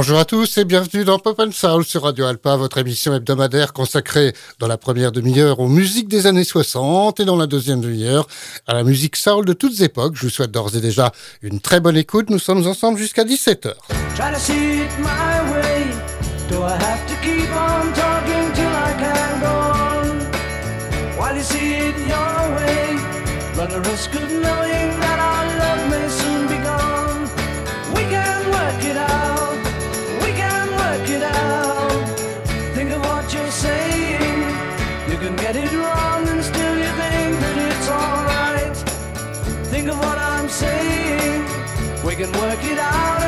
Bonjour 0.00 0.18
à 0.18 0.24
tous 0.24 0.56
et 0.56 0.64
bienvenue 0.64 1.04
dans 1.04 1.18
Pop 1.18 1.38
and 1.40 1.52
Soul 1.52 1.84
sur 1.84 2.04
Radio 2.04 2.24
Alpa, 2.24 2.56
votre 2.56 2.78
émission 2.78 3.14
hebdomadaire 3.14 3.74
consacrée 3.74 4.32
dans 4.58 4.66
la 4.66 4.78
première 4.78 5.12
demi-heure 5.12 5.60
aux 5.60 5.68
musiques 5.68 6.08
des 6.08 6.26
années 6.26 6.42
60 6.42 7.20
et 7.20 7.26
dans 7.26 7.36
la 7.36 7.46
deuxième 7.46 7.82
demi-heure 7.82 8.26
à 8.66 8.72
la 8.72 8.82
musique 8.82 9.14
soul 9.14 9.44
de 9.44 9.52
toutes 9.52 9.78
époques. 9.82 10.14
Je 10.16 10.22
vous 10.22 10.30
souhaite 10.30 10.52
d'ores 10.52 10.74
et 10.74 10.80
déjà 10.80 11.12
une 11.42 11.60
très 11.60 11.80
bonne 11.80 11.98
écoute. 11.98 12.30
Nous 12.30 12.38
sommes 12.38 12.66
ensemble 12.66 12.98
jusqu'à 12.98 13.24
17h. 13.24 13.74
think 39.80 39.92
of 39.92 39.98
what 39.98 40.18
I'm 40.18 40.48
saying. 40.48 41.42
We 42.04 42.14
can 42.14 42.30
work 42.32 42.62
it 42.64 42.78
out. 42.78 43.19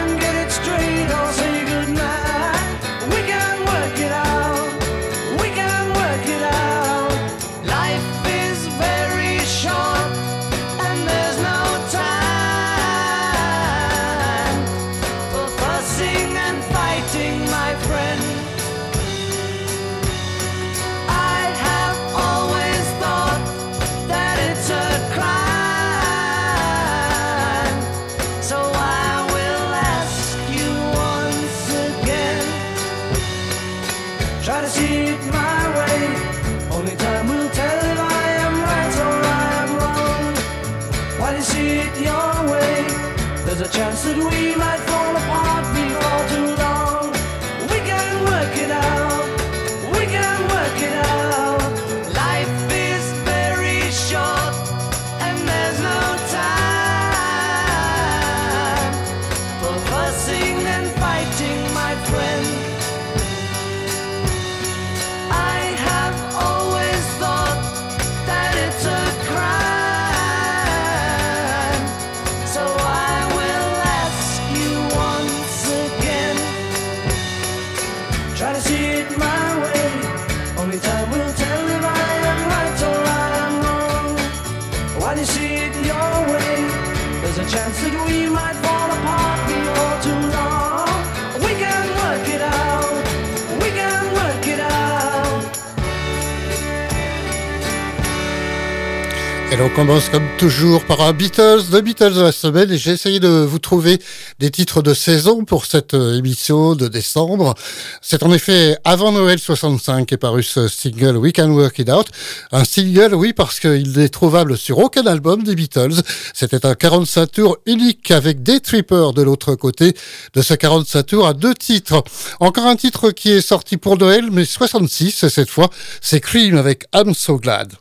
Commence 99.75 100.11
comme 100.11 100.27
toujours 100.39 100.85
par 100.85 101.01
un 101.01 101.13
Beatles, 101.13 101.63
The 101.73 101.83
Beatles 101.83 102.15
de 102.15 102.21
la 102.21 102.33
semaine, 102.33 102.71
et 102.71 102.77
j'ai 102.77 102.91
essayé 102.91 103.21
de 103.21 103.29
vous 103.29 103.59
trouver 103.59 103.99
des 104.39 104.51
titres 104.51 104.83
de 104.83 104.93
saison 104.93 105.45
pour 105.45 105.65
cette 105.65 105.95
euh, 105.95 106.19
émission 106.19 106.75
de 106.75 106.89
décembre. 106.89 107.55
C'est 108.03 108.23
en 108.23 108.33
effet 108.33 108.77
avant 108.85 109.13
Noël 109.13 109.39
65 109.39 110.07
qu'est 110.07 110.17
paru 110.19 110.43
ce 110.43 110.69
single 110.69 111.17
We 111.17 111.33
Can 111.33 111.51
Work 111.51 111.79
It 111.79 111.91
Out. 111.91 112.09
Un 112.51 112.65
single, 112.65 113.15
oui, 113.15 113.33
parce 113.33 113.61
qu'il 113.61 113.93
n'est 113.93 114.11
trouvable 114.11 114.59
sur 114.59 114.79
aucun 114.79 115.07
album 115.07 115.43
des 115.43 115.55
Beatles. 115.55 116.03
C'était 116.35 116.67
un 116.67 116.75
45 116.75 117.31
tours 117.31 117.57
unique 117.65 118.11
avec 118.11 118.43
des 118.43 118.61
trippers 118.61 119.15
de 119.15 119.23
l'autre 119.23 119.55
côté 119.55 119.95
de 120.35 120.43
ce 120.43 120.55
45 120.55 121.03
tours 121.05 121.27
à 121.27 121.33
deux 121.33 121.55
titres. 121.55 122.05
Encore 122.41 122.67
un 122.67 122.77
titre 122.77 123.11
qui 123.11 123.31
est 123.31 123.41
sorti 123.41 123.79
pour 123.79 123.97
Noël, 123.97 124.29
mais 124.31 124.45
66 124.45 125.29
cette 125.29 125.51
fois, 125.51 125.71
c'est 126.01 126.21
Cream 126.21 126.57
avec 126.57 126.85
I'm 126.95 127.15
So 127.15 127.39
Glad. 127.39 127.73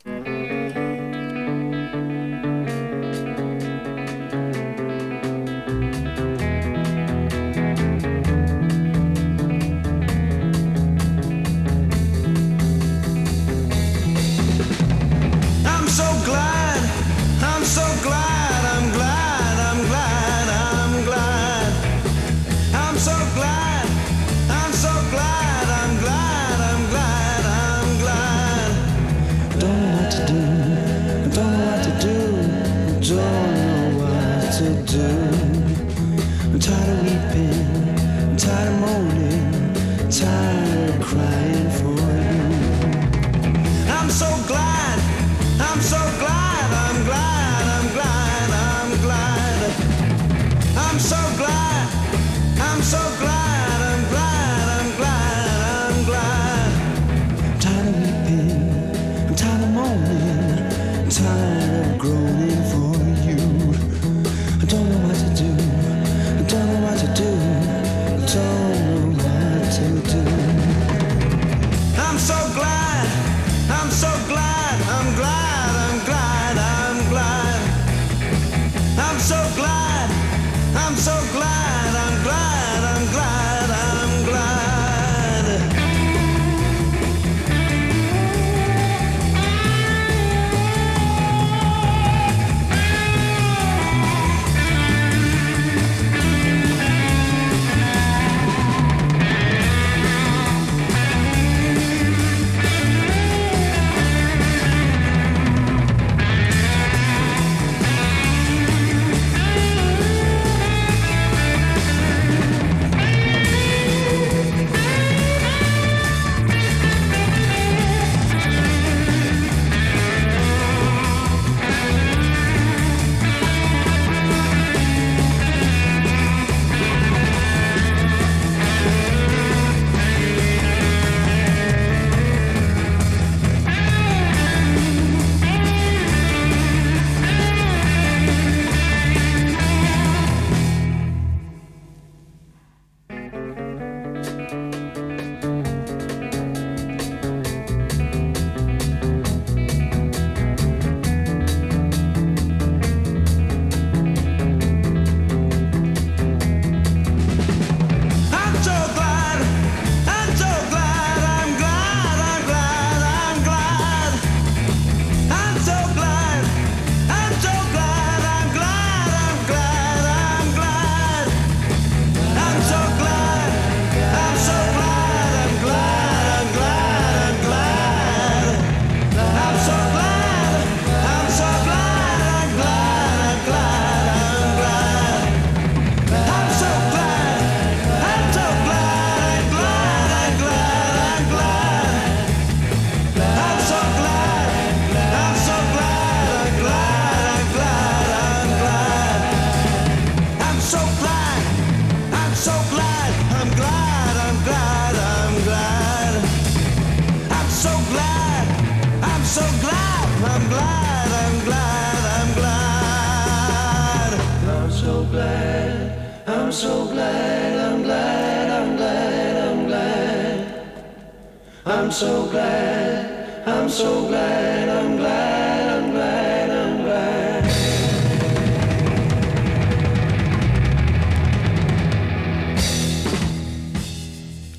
so 221.92 222.24
glad, 222.26 223.46
I'm 223.46 223.68
so 223.68 224.06
glad, 224.06 224.68
I'm 224.70 224.96
glad. 224.96 225.61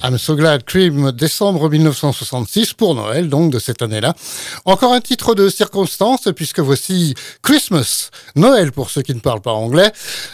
I'm 0.04 0.18
So 0.18 0.36
Glad 0.36 0.66
Cream, 0.66 1.12
décembre 1.14 1.70
1966, 1.70 2.74
pour 2.74 2.94
Noël, 2.94 3.30
donc 3.30 3.52
de 3.52 3.60
cette 3.60 3.82
année-là. 3.82 4.14
Encore 4.66 4.92
un 4.92 5.00
titre 5.00 5.34
de 5.34 5.48
circonstance, 5.48 6.28
puisque 6.36 6.60
voici 6.60 7.14
Christmas, 7.42 8.10
Noël 8.36 8.74
pour 8.74 8.90
ceux 8.90 9.02
qui 9.02 9.16
ne 9.16 9.22
parlent 9.22 9.42
pas 9.42 9.54
anglais. 9.54 9.94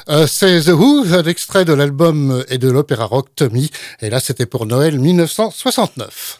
Euh, 0.09 0.25
c'est 0.25 0.61
The 0.61 0.69
Who, 0.69 1.05
l'extrait 1.23 1.65
de 1.65 1.73
l'album 1.73 2.43
et 2.49 2.57
de 2.57 2.69
l'opéra 2.69 3.05
rock 3.05 3.27
Tommy. 3.35 3.69
Et 4.01 4.09
là, 4.09 4.19
c'était 4.19 4.47
pour 4.47 4.65
Noël 4.65 4.97
1969. 4.99 6.39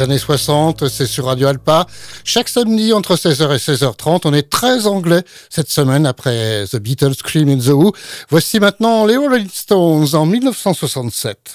Années 0.00 0.18
60, 0.18 0.88
c'est 0.88 1.06
sur 1.06 1.26
Radio 1.26 1.48
Alpa. 1.48 1.86
Chaque 2.24 2.48
samedi 2.48 2.92
entre 2.92 3.16
16h 3.16 3.54
et 3.54 3.58
16h30, 3.58 4.20
on 4.24 4.32
est 4.32 4.48
très 4.48 4.86
anglais 4.86 5.22
cette 5.48 5.68
semaine 5.68 6.06
après 6.06 6.64
The 6.70 6.76
Beatles 6.76 7.14
Scream 7.14 7.48
in 7.48 7.58
the 7.58 7.68
Who. 7.68 7.92
Voici 8.30 8.60
maintenant 8.60 9.04
les 9.04 9.16
Rolling 9.16 9.48
Stones 9.50 10.14
en 10.14 10.26
1967. 10.26 11.54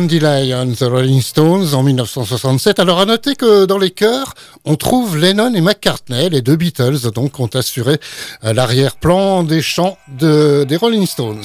Dandelion, 0.00 0.72
The 0.72 0.84
Rolling 0.84 1.20
Stones 1.20 1.74
en 1.74 1.82
1967. 1.82 2.78
Alors 2.78 3.00
à 3.00 3.04
noter 3.04 3.34
que 3.36 3.66
dans 3.66 3.76
les 3.76 3.90
chœurs, 3.90 4.34
on 4.64 4.76
trouve 4.76 5.18
Lennon 5.18 5.54
et 5.54 5.60
McCartney, 5.60 6.30
les 6.30 6.40
deux 6.40 6.56
Beatles, 6.56 7.10
donc 7.14 7.38
ont 7.38 7.48
assuré 7.48 8.00
euh, 8.44 8.54
l'arrière-plan 8.54 9.42
des 9.42 9.60
chants 9.60 9.98
de, 10.08 10.64
des 10.66 10.76
Rolling 10.76 11.06
Stones. 11.06 11.44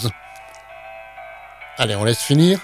Allez, 1.78 1.96
on 1.96 2.06
laisse 2.06 2.20
finir. 2.20 2.60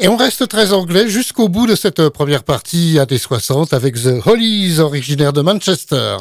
Et 0.00 0.08
on 0.08 0.16
reste 0.16 0.48
très 0.48 0.72
anglais 0.72 1.08
jusqu'au 1.08 1.48
bout 1.48 1.66
de 1.66 1.76
cette 1.76 2.08
première 2.08 2.42
partie 2.42 2.98
à 2.98 3.06
des 3.06 3.18
60 3.18 3.72
avec 3.72 3.94
The 3.94 4.26
Hollies, 4.26 4.80
originaire 4.80 5.32
de 5.32 5.42
Manchester. 5.42 6.16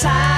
side. 0.00 0.29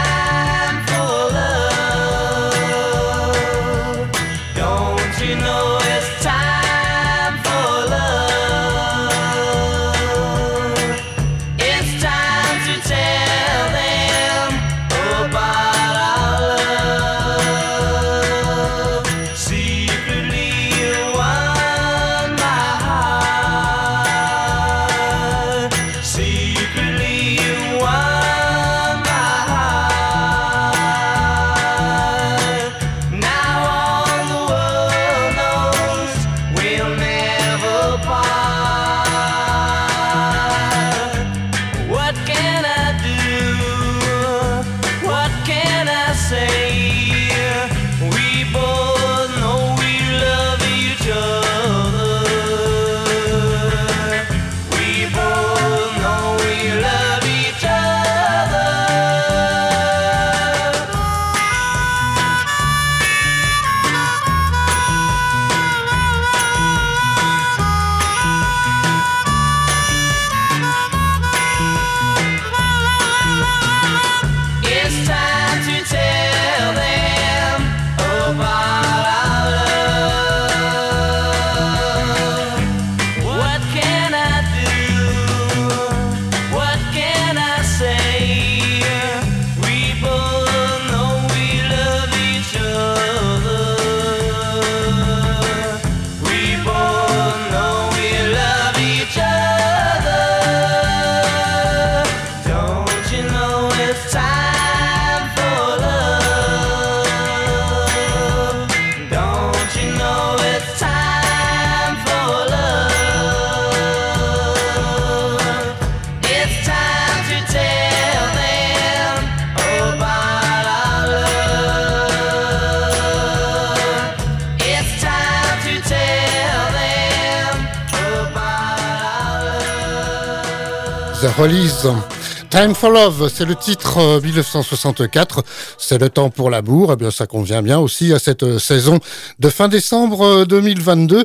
Time 132.50 132.74
for 132.74 132.90
Love, 132.90 133.30
c'est 133.32 133.44
le 133.44 133.54
titre 133.54 134.20
1964. 134.24 135.38
Euh, 135.38 135.42
c'est 135.78 135.98
le 135.98 136.11
temps 136.11 136.30
pour 136.30 136.50
l'amour. 136.50 136.90
Eh 136.92 136.96
bien, 136.96 137.12
ça 137.12 137.28
convient 137.28 137.62
bien 137.62 137.78
aussi 137.78 138.12
à 138.12 138.18
cette 138.18 138.42
euh, 138.42 138.58
saison 138.58 138.98
de 139.38 139.48
fin 139.48 139.68
décembre 139.68 140.44
2022. 140.46 141.24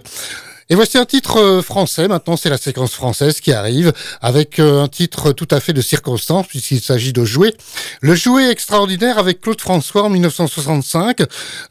Et 0.70 0.76
voici 0.76 0.98
un 0.98 1.06
titre 1.06 1.38
euh, 1.38 1.62
français. 1.62 2.10
Maintenant, 2.10 2.36
c'est 2.36 2.50
la 2.50 2.58
séquence 2.58 2.92
française 2.92 3.40
qui 3.40 3.54
arrive 3.54 3.94
avec 4.22 4.60
euh, 4.60 4.84
un 4.84 4.90
titre 4.90 5.32
tout 5.32 5.48
à 5.52 5.62
fait 5.62 5.72
de 5.72 5.82
circonstance 5.82 6.48
puisqu'il 6.48 6.82
s'agit 6.82 7.14
de 7.14 7.24
jouer. 7.24 7.54
Le 8.02 8.16
jouet 8.16 8.50
extraordinaire 8.50 9.18
avec 9.18 9.40
Claude 9.40 9.62
François 9.62 10.04
en 10.04 10.10
1965. 10.10 11.22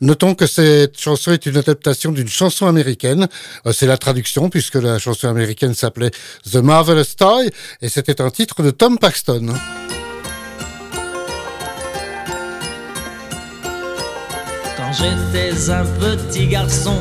Notons 0.00 0.34
que 0.34 0.46
cette 0.46 0.98
chanson 0.98 1.32
est 1.32 1.44
une 1.44 1.58
adaptation 1.58 2.10
d'une 2.10 2.28
chanson 2.28 2.66
américaine. 2.66 3.28
Euh, 3.66 3.72
c'est 3.72 3.86
la 3.86 3.98
traduction 3.98 4.48
puisque 4.48 4.76
la 4.76 4.98
chanson 4.98 5.28
américaine 5.28 5.74
s'appelait 5.74 6.10
The 6.50 6.56
Marvelous 6.56 7.04
Toy 7.18 7.50
et 7.82 7.90
c'était 7.90 8.22
un 8.22 8.30
titre 8.30 8.62
de 8.62 8.70
Tom 8.70 8.98
Paxton. 8.98 9.52
Quand 14.78 14.92
j'étais 14.92 15.70
un 15.70 15.84
petit 15.84 16.46
garçon, 16.46 16.98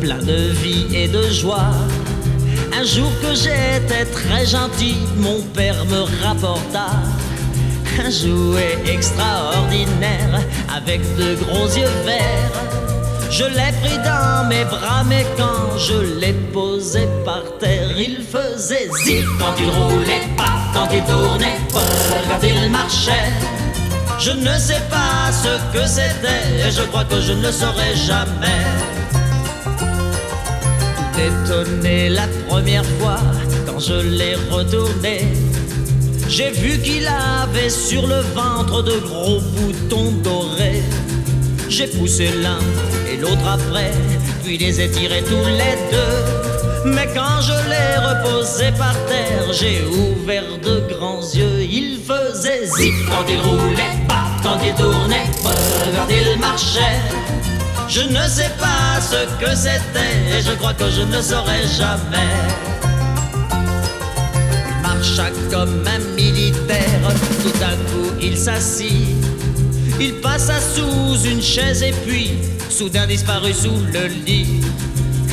plein 0.00 0.18
de 0.18 0.52
vie 0.62 0.86
et 0.94 1.08
de 1.08 1.22
joie. 1.28 1.72
Un 2.78 2.84
jour 2.84 3.10
que 3.20 3.34
j'étais 3.34 4.04
très 4.12 4.46
gentil, 4.46 4.96
mon 5.16 5.40
père 5.54 5.84
me 5.86 6.00
rapporta 6.24 6.86
un 8.04 8.10
jouet 8.10 8.78
extraordinaire 8.86 10.40
avec 10.74 11.00
de 11.16 11.34
gros 11.34 11.66
yeux 11.66 11.94
verts. 12.04 12.52
Je 13.30 13.44
l'ai 13.44 13.72
pris 13.82 13.98
dans 13.98 14.48
mes 14.48 14.64
bras, 14.64 15.04
mais 15.06 15.26
quand 15.36 15.76
je 15.76 16.18
l'ai 16.20 16.32
posé 16.52 17.06
par 17.24 17.42
terre, 17.58 17.90
il 17.96 18.18
faisait 18.22 18.88
zip 19.04 19.26
quand 19.38 19.54
il 19.58 19.70
roulait, 19.70 20.28
pas 20.36 20.58
quand 20.72 20.88
il 20.92 21.02
tournait, 21.04 21.58
quand 21.72 22.46
il 22.46 22.70
marchait. 22.70 23.32
Je 24.18 24.30
ne 24.30 24.58
sais 24.58 24.82
pas 24.88 25.32
ce 25.32 25.76
que 25.76 25.86
c'était, 25.86 26.66
et 26.66 26.70
je 26.70 26.82
crois 26.82 27.04
que 27.04 27.20
je 27.20 27.32
ne 27.32 27.42
le 27.42 27.52
saurai 27.52 27.94
jamais 27.94 28.97
étonné 31.18 32.08
la 32.08 32.26
première 32.48 32.84
fois 32.98 33.18
quand 33.66 33.80
je 33.80 33.94
l'ai 33.94 34.34
retourné. 34.50 35.26
J'ai 36.28 36.50
vu 36.50 36.78
qu'il 36.78 37.06
avait 37.06 37.70
sur 37.70 38.06
le 38.06 38.20
ventre 38.34 38.82
de 38.82 38.98
gros 38.98 39.40
boutons 39.40 40.12
dorés. 40.22 40.82
J'ai 41.68 41.86
poussé 41.86 42.30
l'un 42.42 42.58
et 43.10 43.16
l'autre 43.16 43.46
après, 43.46 43.90
puis 44.44 44.58
les 44.58 44.80
ai 44.80 44.88
tous 44.88 45.46
les 45.60 45.76
deux. 45.90 46.92
Mais 46.94 47.08
quand 47.14 47.40
je 47.40 47.52
l'ai 47.68 47.96
reposé 48.08 48.70
par 48.78 48.94
terre, 49.06 49.52
j'ai 49.52 49.84
ouvert 49.86 50.44
de 50.62 50.82
grands 50.92 51.22
yeux. 51.34 51.62
Il 51.62 51.98
faisait 51.98 52.66
zip 52.66 52.94
quand 53.10 53.24
il 53.28 53.40
roulait, 53.40 53.96
pas 54.08 54.26
quand 54.42 54.58
il 54.64 54.74
tournait, 54.74 55.26
quand 55.42 56.08
il 56.08 56.38
marchait. 56.38 57.47
Je 57.88 58.02
ne 58.02 58.28
sais 58.28 58.50
pas 58.58 59.00
ce 59.00 59.24
que 59.42 59.56
c'était 59.56 60.36
et 60.36 60.42
je 60.42 60.52
crois 60.56 60.74
que 60.74 60.90
je 60.90 61.00
ne 61.00 61.22
saurais 61.22 61.66
jamais. 61.66 62.34
Il 63.50 64.82
marcha 64.82 65.30
comme 65.50 65.82
un 65.86 65.98
militaire, 66.14 67.00
tout 67.42 67.64
à 67.64 67.72
coup 67.90 68.12
il 68.20 68.36
s'assit. 68.36 69.16
Il 69.98 70.20
passa 70.20 70.60
sous 70.60 71.18
une 71.24 71.40
chaise 71.40 71.82
et 71.82 71.94
puis 72.06 72.32
soudain 72.68 73.06
disparut 73.06 73.54
sous 73.54 73.80
le 73.92 74.06
lit. 74.26 74.60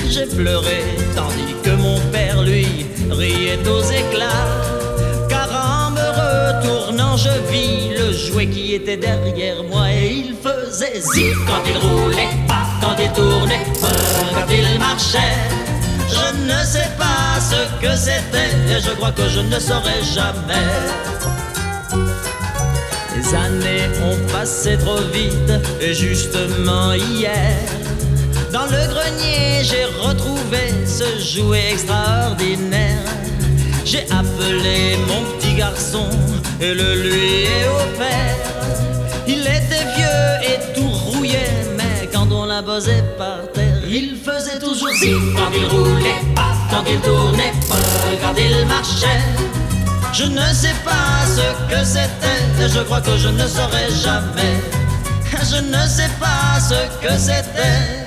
J'ai 0.10 0.26
pleuré 0.26 0.82
tandis 1.14 1.56
que 1.62 1.72
mon 1.72 2.00
père 2.14 2.42
lui 2.42 2.86
riait 3.12 3.68
aux 3.68 3.84
éclats. 3.84 4.48
Car 5.28 5.50
en 5.52 5.92
me 5.92 6.62
retournant, 6.62 7.18
je 7.18 7.52
vis 7.52 7.75
jouet 8.16 8.48
qui 8.48 8.74
était 8.76 8.98
derrière 8.98 9.64
moi 9.64 9.92
et 9.92 10.24
il 10.26 10.36
faisait 10.36 11.00
zip 11.00 11.36
quand 11.48 11.64
il 11.68 11.78
roulait, 11.78 12.30
pas 12.48 12.66
quand 12.82 12.96
il 13.00 13.12
tournait, 13.12 13.66
quand 13.82 14.52
il 14.52 14.80
marchait. 14.80 15.38
Je 16.08 16.28
ne 16.44 16.64
sais 16.66 16.90
pas 16.98 17.40
ce 17.40 17.82
que 17.82 17.96
c'était 17.96 18.52
et 18.74 18.82
je 18.82 18.92
crois 18.92 19.12
que 19.12 19.28
je 19.28 19.42
ne 19.42 19.60
saurais 19.60 20.04
jamais. 20.14 20.72
Les 23.16 23.36
années 23.36 23.88
ont 24.04 24.32
passé 24.32 24.78
trop 24.78 25.02
vite 25.14 25.52
et 25.82 25.94
justement 25.94 26.94
hier, 26.94 27.58
dans 28.52 28.66
le 28.66 28.88
grenier, 28.88 29.64
j'ai 29.64 29.86
retrouvé 30.08 30.64
ce 30.86 31.20
jouet 31.20 31.72
extraordinaire. 31.72 33.04
J'ai 33.84 34.06
appelé 34.12 34.98
mon 35.08 35.22
petit 35.38 35.45
garçon 35.56 36.10
et 36.62 36.74
le 36.74 36.96
lui 37.04 37.44
ai 37.44 37.68
offert. 37.68 38.38
Il 39.28 39.42
était 39.42 39.86
vieux 39.96 40.52
et 40.52 40.74
tout 40.74 40.88
rouillé, 40.88 41.40
mais 41.78 42.08
quand 42.14 42.32
on 42.32 42.46
l'a 42.46 42.62
posé 42.62 42.94
par 43.18 43.52
terre, 43.54 43.82
il 43.88 44.18
faisait 44.18 44.60
toujours 44.60 44.94
zip 45.00 45.16
quand 45.36 45.52
il 45.56 45.66
roulait, 45.68 46.22
pas 46.36 46.54
quand 46.70 46.84
il 46.90 47.00
tournait, 47.00 47.54
pas 47.68 47.76
quand 48.22 48.36
il 48.38 48.66
marchait. 48.68 49.24
Je 50.14 50.24
ne 50.26 50.54
sais 50.54 50.76
pas 50.86 51.26
ce 51.26 51.74
que 51.74 51.84
c'était, 51.84 52.70
je 52.70 52.80
crois 52.82 53.02
que 53.02 53.18
je 53.18 53.28
ne 53.30 53.48
saurais 53.48 53.90
jamais. 54.04 54.56
Je 55.52 55.58
ne 55.58 55.88
sais 55.88 56.10
pas 56.20 56.60
ce 56.60 57.06
que 57.06 57.14
c'était, 57.18 58.06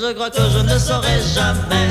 je 0.00 0.12
crois 0.12 0.30
que 0.30 0.42
je 0.54 0.58
ne 0.58 0.78
saurais 0.78 1.20
jamais. 1.34 1.88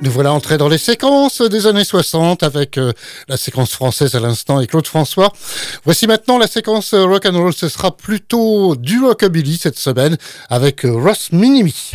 Nous 0.00 0.12
voilà 0.12 0.32
entrés 0.32 0.58
dans 0.58 0.68
les 0.68 0.78
séquences 0.78 1.42
des 1.42 1.66
années 1.66 1.84
60 1.84 2.44
avec 2.44 2.78
euh, 2.78 2.92
la 3.26 3.36
séquence 3.36 3.72
française 3.72 4.14
à 4.14 4.20
l'instant 4.20 4.60
et 4.60 4.68
Claude 4.68 4.86
François. 4.86 5.32
Voici 5.84 6.06
maintenant 6.06 6.38
la 6.38 6.46
séquence 6.46 6.94
euh, 6.94 7.04
rock 7.04 7.26
and 7.26 7.36
roll. 7.36 7.52
Ce 7.52 7.68
sera 7.68 7.96
plutôt 7.96 8.76
du 8.76 9.00
rockabilly 9.00 9.56
cette 9.56 9.78
semaine 9.78 10.16
avec 10.50 10.84
euh, 10.84 10.92
Ross 10.92 11.32
Minimi. 11.32 11.92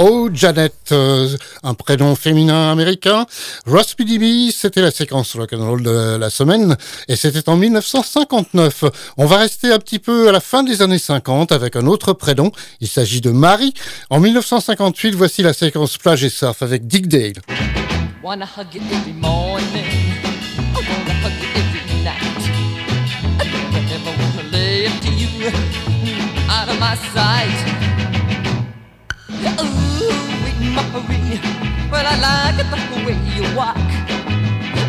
Oh 0.00 0.28
Janet, 0.32 0.72
euh, 0.92 1.28
un 1.64 1.74
prénom 1.74 2.14
féminin 2.14 2.70
américain. 2.70 3.26
Ross 3.66 3.94
PDB, 3.94 4.52
c'était 4.52 4.80
la 4.80 4.92
séquence 4.92 5.34
rock'n'roll 5.34 5.82
de 5.82 6.16
la 6.16 6.30
semaine 6.30 6.76
et 7.08 7.16
c'était 7.16 7.48
en 7.48 7.56
1959. 7.56 8.84
On 9.16 9.26
va 9.26 9.38
rester 9.38 9.72
un 9.72 9.80
petit 9.80 9.98
peu 9.98 10.28
à 10.28 10.32
la 10.32 10.38
fin 10.38 10.62
des 10.62 10.82
années 10.82 11.00
50 11.00 11.50
avec 11.50 11.74
un 11.74 11.88
autre 11.88 12.12
prénom. 12.12 12.52
Il 12.80 12.86
s'agit 12.86 13.20
de 13.20 13.30
Marie. 13.30 13.74
En 14.08 14.20
1958, 14.20 15.16
voici 15.16 15.42
la 15.42 15.52
séquence 15.52 15.98
plage 15.98 16.22
et 16.22 16.30
surf 16.30 16.62
avec 16.62 16.86
Dick 16.86 17.08
Dale. 17.08 17.32
Marie. 30.92 31.40
Well, 31.90 32.06
I 32.06 32.16
like 32.26 32.56
the 32.58 32.98
way 33.06 33.18
you 33.34 33.44
walk. 33.56 33.76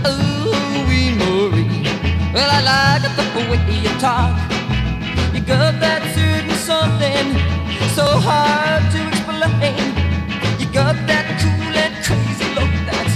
Ooh, 0.06 0.86
wee 0.88 1.12
Marie. 1.17 1.84
Well, 2.34 2.49
I 2.49 2.62
like 2.71 3.04
the 3.17 3.25
way 3.49 3.60
you 3.84 3.89
talk. 3.99 4.38
You 5.34 5.41
got 5.41 5.80
that 5.80 6.02
certain 6.13 6.56
something 6.56 7.28
so 7.95 8.06
hard 8.06 8.84
to 8.93 8.99
explain. 9.08 9.95
You 10.60 10.67
got 10.71 10.95
that 11.08 11.25
cool 11.41 11.73
and 11.84 11.95
crazy 12.06 12.47
look 12.54 12.71
that's 12.86 13.15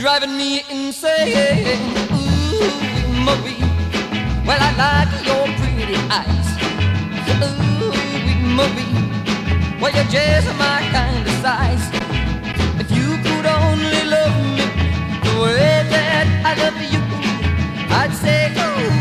driving 0.00 0.36
me 0.36 0.62
insane. 0.70 1.78
Ooh, 2.12 3.24
Marie. 3.26 3.64
Well, 4.46 4.60
I 4.60 4.70
like 4.84 5.12
your 5.26 5.46
pretty 5.60 5.96
eyes. 6.08 6.48
Ooh, 7.42 7.92
Marie. 8.58 8.94
Well, 9.80 9.92
you're 9.94 10.04
just 10.04 10.48
my 10.56 10.80
kind 10.92 11.26
of 11.26 11.34
size. 11.42 12.03
That 15.52 16.26
I 16.44 16.52
love 16.62 16.78
you, 16.92 17.00
I'd 17.90 18.12
say, 18.14 18.48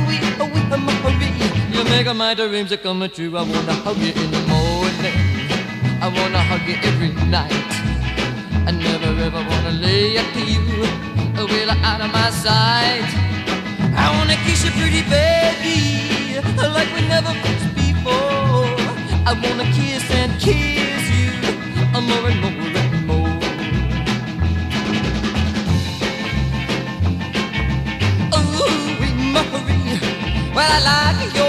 we, 0.08 0.18
oh, 0.42 0.50
we, 0.54 0.62
oh, 0.72 0.78
Marie. 0.78 1.34
You 1.74 1.84
make 1.86 2.14
my 2.16 2.34
dreams 2.34 2.76
come 2.82 3.08
true. 3.10 3.38
I 3.38 3.42
wanna 3.42 3.74
hug 3.86 3.98
you 3.98 4.14
in 4.14 4.32
the 4.32 4.42
morning. 4.48 5.44
I 6.02 6.08
wanna 6.08 6.40
hug 6.40 6.68
you 6.68 6.76
every 6.84 7.12
night. 7.30 7.52
I 8.68 8.72
never 8.72 9.12
ever 9.22 9.44
wanna 9.50 9.72
lay 9.72 10.18
up 10.18 10.28
to 10.34 10.42
you, 10.44 10.64
well 11.36 11.72
out 11.84 12.02
of 12.02 12.12
my 12.12 12.30
sight. 12.30 13.08
I 13.96 14.10
wanna 14.18 14.36
kiss 14.46 14.64
you, 14.66 14.72
pretty 14.72 15.04
baby, 15.10 16.40
like 16.58 16.90
we 16.96 17.08
never 17.08 17.34
kissed 17.44 17.74
before. 17.76 18.68
I 19.26 19.34
wanna 19.42 19.66
kiss 19.72 20.04
and 20.12 20.32
kiss 20.40 21.04
you, 21.18 21.32
more 22.02 22.30
and 22.30 22.42
more. 22.42 22.73
Well 30.64 30.88
I 30.88 31.12
like 31.14 31.34
your 31.36 31.43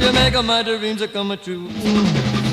Jamaica, 0.00 0.42
my 0.42 0.62
dreams 0.62 1.02
are 1.02 1.08
coming 1.08 1.38
true. 1.38 2.43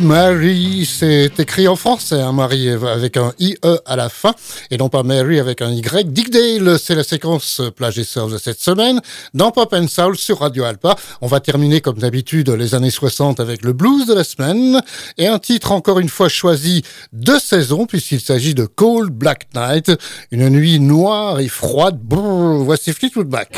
Mary, 0.00 0.88
c'est 0.90 1.38
écrit 1.40 1.68
en 1.68 1.76
français, 1.76 2.20
hein, 2.20 2.32
Marie, 2.32 2.68
avec 2.68 3.16
un 3.16 3.32
IE 3.38 3.56
à 3.86 3.96
la 3.96 4.08
fin, 4.08 4.34
et 4.70 4.76
non 4.76 4.88
pas 4.88 5.02
Mary 5.02 5.38
avec 5.40 5.62
un 5.62 5.70
Y. 5.70 6.12
Dick 6.12 6.30
Dale, 6.30 6.78
c'est 6.78 6.94
la 6.94 7.04
séquence 7.04 7.62
plage 7.76 7.98
et 7.98 8.04
surf 8.04 8.30
de 8.30 8.38
cette 8.38 8.60
semaine, 8.60 9.00
dans 9.34 9.50
Pop 9.50 9.72
and 9.72 9.88
Soul 9.88 10.16
sur 10.16 10.40
Radio 10.40 10.64
Alpa. 10.64 10.96
On 11.20 11.26
va 11.26 11.40
terminer, 11.40 11.80
comme 11.80 11.98
d'habitude, 11.98 12.50
les 12.50 12.74
années 12.74 12.90
60 12.90 13.40
avec 13.40 13.62
le 13.62 13.72
blues 13.72 14.06
de 14.06 14.14
la 14.14 14.24
semaine, 14.24 14.80
et 15.16 15.26
un 15.26 15.38
titre 15.38 15.72
encore 15.72 15.98
une 15.98 16.08
fois 16.08 16.28
choisi 16.28 16.82
de 17.12 17.38
saison, 17.38 17.86
puisqu'il 17.86 18.20
s'agit 18.20 18.54
de 18.54 18.66
Cold 18.66 19.10
Black 19.10 19.48
Night, 19.54 19.92
une 20.30 20.48
nuit 20.48 20.80
noire 20.80 21.40
et 21.40 21.48
froide. 21.48 21.98
Brrr, 22.02 22.62
voici 22.64 22.92
Fleetwood 22.92 23.30
Mac. 23.30 23.50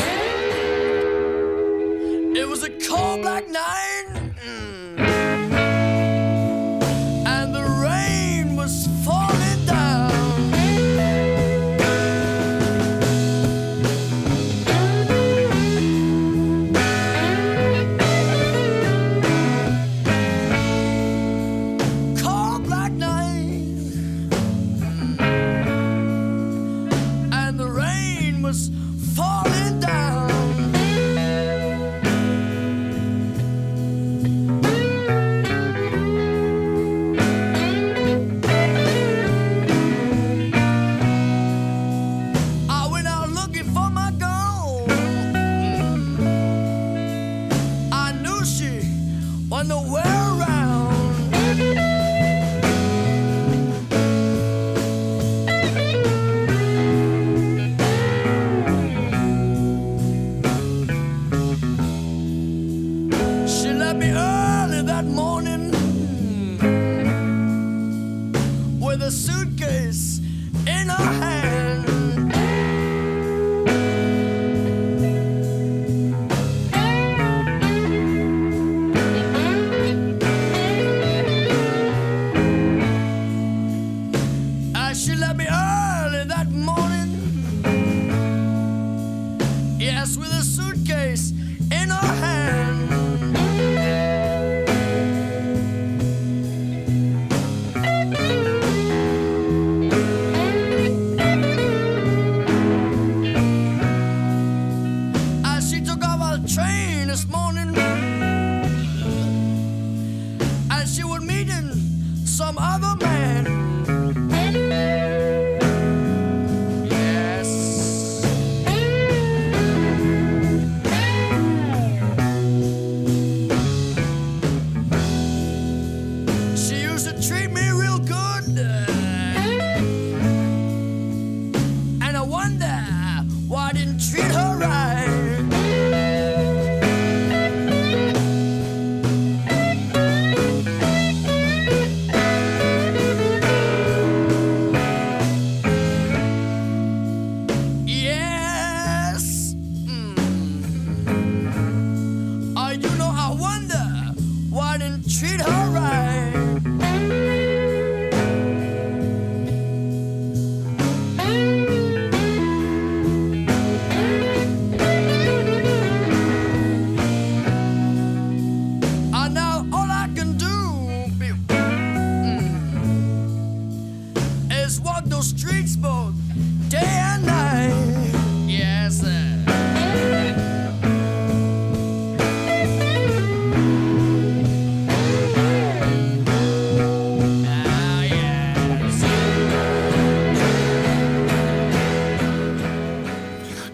Falling 29.15 29.79
down. 29.79 30.30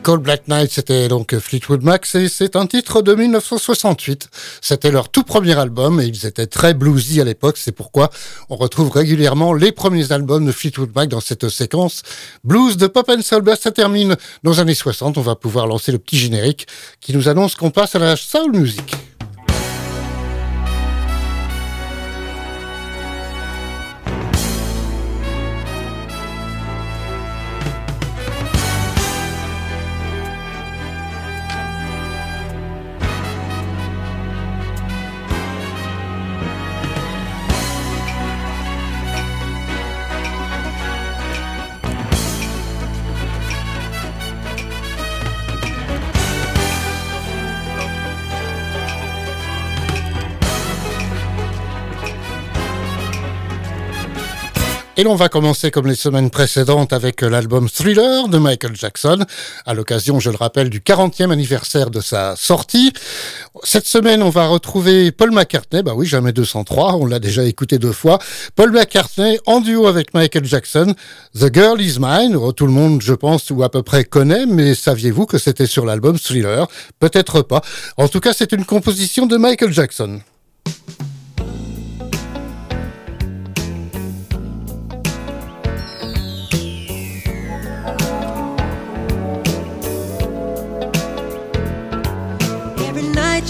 Cold 0.07 0.21
Black 0.21 0.47
Night, 0.47 0.71
c'était 0.71 1.09
donc 1.09 1.37
Fleetwood 1.37 1.83
Mac 1.83 2.07
et 2.15 2.29
c'est 2.29 2.55
un 2.55 2.65
titre 2.65 3.01
de 3.01 3.13
1968. 3.13 4.29
C'était 4.61 4.89
leur 4.89 5.09
tout 5.09 5.23
premier 5.23 5.59
album 5.59 5.99
et 5.99 6.05
ils 6.05 6.25
étaient 6.25 6.47
très 6.47 6.73
bluesy 6.73 7.19
à 7.19 7.25
l'époque. 7.25 7.57
C'est 7.57 7.73
pourquoi 7.73 8.09
on 8.49 8.55
retrouve 8.55 8.89
régulièrement 8.89 9.51
les 9.51 9.73
premiers 9.73 10.13
albums 10.13 10.45
de 10.45 10.53
Fleetwood 10.53 10.91
Mac 10.95 11.09
dans 11.09 11.19
cette 11.19 11.49
séquence 11.49 12.03
blues 12.45 12.77
de 12.77 12.87
pop 12.87 13.09
and 13.09 13.21
soul. 13.21 13.41
Ben, 13.41 13.57
ça 13.57 13.71
termine 13.71 14.15
nos 14.45 14.61
années 14.61 14.75
60. 14.75 15.17
On 15.17 15.21
va 15.21 15.35
pouvoir 15.35 15.67
lancer 15.67 15.91
le 15.91 15.97
petit 15.97 16.17
générique 16.17 16.67
qui 17.01 17.11
nous 17.11 17.27
annonce 17.27 17.55
qu'on 17.55 17.71
passe 17.71 17.95
à 17.95 17.99
la 17.99 18.15
soul 18.15 18.53
music. 18.53 18.95
Et 54.99 55.03
l'on 55.03 55.13
va 55.13 55.29
commencer 55.29 55.69
comme 55.69 55.85
les 55.85 55.93
semaines 55.93 56.31
précédentes 56.31 56.91
avec 56.91 57.21
l'album 57.21 57.69
Thriller 57.69 58.27
de 58.29 58.39
Michael 58.39 58.75
Jackson, 58.75 59.23
à 59.67 59.75
l'occasion, 59.75 60.19
je 60.19 60.31
le 60.31 60.37
rappelle, 60.37 60.71
du 60.71 60.79
40e 60.79 61.29
anniversaire 61.29 61.91
de 61.91 62.01
sa 62.01 62.35
sortie. 62.35 62.91
Cette 63.61 63.85
semaine, 63.85 64.23
on 64.23 64.31
va 64.31 64.47
retrouver 64.47 65.11
Paul 65.11 65.29
McCartney, 65.29 65.83
bah 65.83 65.93
oui, 65.95 66.07
jamais 66.07 66.31
203, 66.31 66.95
on 66.95 67.05
l'a 67.05 67.19
déjà 67.19 67.43
écouté 67.43 67.77
deux 67.77 67.91
fois. 67.91 68.17
Paul 68.55 68.71
McCartney 68.71 69.37
en 69.45 69.61
duo 69.61 69.85
avec 69.85 70.15
Michael 70.15 70.45
Jackson, 70.45 70.95
The 71.39 71.53
Girl 71.53 71.79
Is 71.79 71.97
Mine, 71.99 72.35
oh, 72.35 72.51
tout 72.51 72.65
le 72.65 72.73
monde, 72.73 73.03
je 73.03 73.13
pense, 73.13 73.51
ou 73.51 73.61
à 73.61 73.69
peu 73.69 73.83
près 73.83 74.03
connaît, 74.03 74.47
mais 74.47 74.73
saviez-vous 74.73 75.27
que 75.27 75.37
c'était 75.37 75.67
sur 75.67 75.85
l'album 75.85 76.17
Thriller? 76.17 76.65
Peut-être 76.99 77.43
pas. 77.43 77.61
En 77.97 78.07
tout 78.07 78.19
cas, 78.19 78.33
c'est 78.33 78.51
une 78.51 78.65
composition 78.65 79.27
de 79.27 79.37
Michael 79.37 79.71
Jackson. 79.71 80.21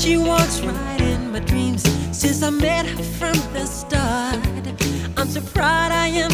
She 0.07 0.15
walks 0.15 0.61
right 0.61 1.01
in 1.01 1.33
my 1.33 1.39
dreams 1.39 1.83
since 2.17 2.41
I 2.41 2.49
met 2.49 2.85
her 2.85 3.03
from 3.19 3.35
the 3.51 3.65
start. 3.65 4.39
I'm 5.17 5.27
so 5.27 5.41
proud 5.41 5.91
I 5.91 6.07
am 6.07 6.31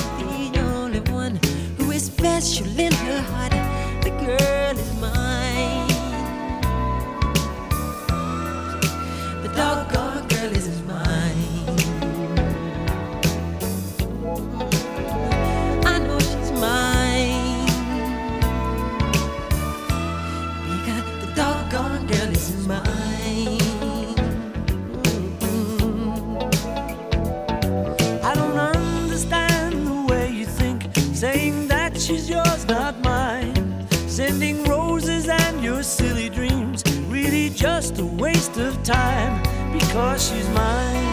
the 0.53 0.59
only 0.59 0.99
one 1.11 1.39
who 1.77 1.89
is 1.89 2.05
special 2.05 2.67
in 2.79 2.93
her 2.93 3.21
heart. 3.31 3.51
The 4.03 4.11
girl 4.27 4.77
is 4.77 4.93
mine. 5.01 5.87
The 9.41 9.49
doggone 9.55 10.02
not 32.65 32.99
mine. 33.01 33.87
Sending 34.07 34.63
roses 34.65 35.27
and 35.27 35.63
your 35.63 35.83
silly 35.83 36.29
dreams, 36.29 36.83
really 37.07 37.49
just 37.49 37.99
a 37.99 38.05
waste 38.05 38.57
of 38.57 38.81
time 38.83 39.41
because 39.71 40.29
she's 40.29 40.47
mine. 40.49 41.12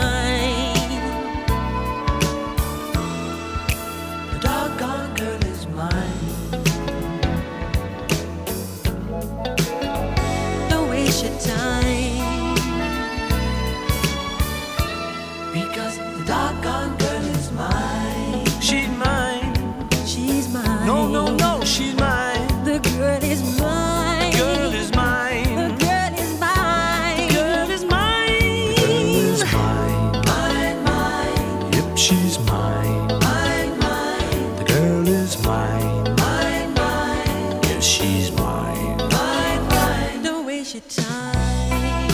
Is 35.35 35.45
mine. 35.45 36.15
Mine, 36.15 36.73
mine. 36.73 37.81
She's 37.81 38.31
mine. 38.31 38.97
Mine, 38.97 39.67
mine. 39.67 40.23
Don't 40.23 40.45
waste 40.45 40.73
your 40.73 40.83
time. 40.89 42.07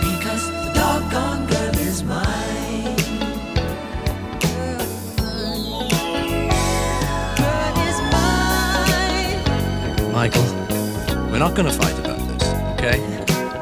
Because 0.00 0.44
the 0.50 0.72
doggone 0.74 1.46
girl 1.46 1.74
is 1.78 2.02
mine. 2.02 2.96
Girl 4.44 4.86
mine. 5.18 6.48
Girl 7.40 7.76
is 7.88 7.98
mine. 8.14 9.40
Michael, 10.12 10.48
we're 11.30 11.38
not 11.38 11.54
going 11.56 11.68
to 11.70 11.76
fight 11.82 11.98
about 11.98 12.20
this, 12.28 12.44
okay? 12.74 12.98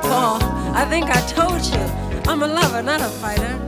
Paul, 0.02 0.38
I 0.74 0.84
think 0.90 1.06
I 1.08 1.20
told 1.38 1.64
you. 1.64 1.84
I'm 2.30 2.42
a 2.42 2.46
lover, 2.46 2.82
not 2.82 3.00
a 3.00 3.08
fighter. 3.08 3.67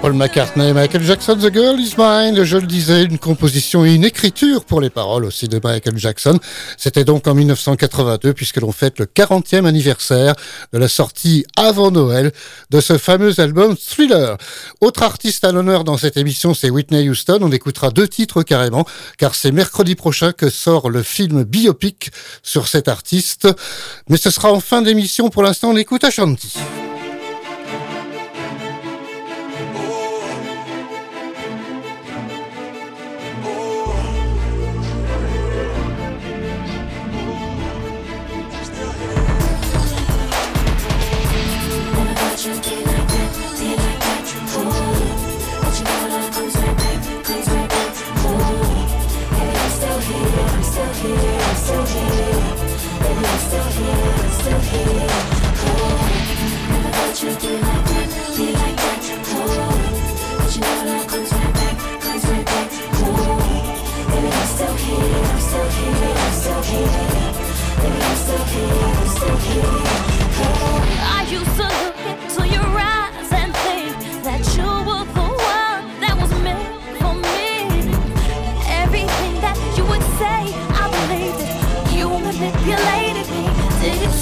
Paul 0.00 0.14
McCartney, 0.14 0.72
Michael 0.72 1.02
Jackson, 1.02 1.36
The 1.36 1.52
Girl 1.52 1.78
Is 1.78 1.94
Mine, 1.98 2.42
je 2.42 2.56
le 2.56 2.66
disais, 2.66 3.04
une 3.04 3.18
composition 3.18 3.84
et 3.84 3.94
une 3.94 4.04
écriture 4.04 4.64
pour 4.64 4.80
les 4.80 4.88
paroles 4.88 5.26
aussi 5.26 5.46
de 5.46 5.60
Michael 5.62 5.98
Jackson. 5.98 6.38
C'était 6.78 7.04
donc 7.04 7.26
en 7.26 7.34
1982 7.34 8.32
puisque 8.32 8.56
l'on 8.56 8.72
fête 8.72 8.98
le 8.98 9.04
40e 9.04 9.66
anniversaire 9.66 10.34
de 10.72 10.78
la 10.78 10.88
sortie 10.88 11.44
avant 11.54 11.90
Noël 11.90 12.32
de 12.70 12.80
ce 12.80 12.96
fameux 12.96 13.40
album 13.40 13.76
Thriller. 13.76 14.38
Autre 14.80 15.02
artiste 15.02 15.44
à 15.44 15.52
l'honneur 15.52 15.84
dans 15.84 15.98
cette 15.98 16.16
émission, 16.16 16.54
c'est 16.54 16.70
Whitney 16.70 17.06
Houston. 17.06 17.38
On 17.42 17.52
écoutera 17.52 17.90
deux 17.90 18.08
titres 18.08 18.42
carrément 18.42 18.86
car 19.18 19.34
c'est 19.34 19.52
mercredi 19.52 19.96
prochain 19.96 20.32
que 20.32 20.48
sort 20.48 20.88
le 20.88 21.02
film 21.02 21.44
biopic 21.44 22.10
sur 22.42 22.68
cet 22.68 22.88
artiste. 22.88 23.48
Mais 24.08 24.16
ce 24.16 24.30
sera 24.30 24.50
en 24.50 24.60
fin 24.60 24.80
d'émission. 24.80 25.28
Pour 25.28 25.42
l'instant, 25.42 25.70
on 25.70 25.76
écoute 25.76 26.04
Ashanti. 26.04 26.54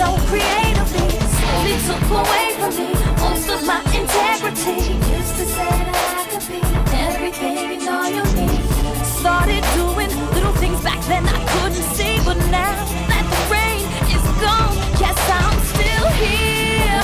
So 0.09 0.19
took 1.87 2.11
away 2.11 2.47
from 2.59 2.73
me 2.77 2.93
most 3.21 3.49
of 3.51 3.61
my 3.67 3.81
integrity. 3.93 4.81
Used 5.17 5.37
to 5.37 5.45
say 5.45 5.69
I 5.69 6.27
could 6.31 6.47
be 6.49 6.61
everything 7.07 7.57
and 7.75 7.89
all 7.89 8.09
you 8.09 8.25
need. 8.39 8.65
Started 9.05 9.63
doing 9.75 10.11
little 10.35 10.55
things 10.63 10.81
back 10.83 11.01
then 11.07 11.25
I 11.27 11.41
couldn't 11.53 11.89
see, 11.97 12.15
but 12.25 12.39
now 12.51 12.77
that 13.11 13.25
the 13.33 13.41
rain 13.53 13.85
is 14.17 14.25
gone, 14.45 14.75
yes 15.03 15.19
I'm 15.41 15.59
still 15.73 16.09
here, 16.23 17.03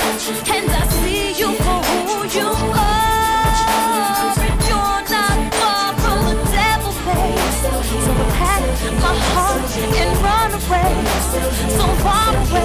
and 0.55 0.65
I 0.71 0.83
see 1.01 1.25
you 1.41 1.49
for 1.65 1.79
who 1.89 2.17
you 2.37 2.49
are. 2.73 3.05
You're 4.69 5.01
not 5.13 5.37
far 5.59 5.89
from 6.01 6.25
the. 6.53 6.65
So 8.05 8.13
my 9.01 9.15
heart 9.33 9.61
and 10.01 10.11
run 10.25 10.51
away, 10.59 10.93
so 11.77 11.85
far 12.03 12.29
away. 12.35 12.64